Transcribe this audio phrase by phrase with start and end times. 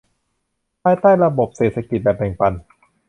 [0.83, 2.53] ภายใต้ระบบเศรษฐกิจแบบแบ่งปัน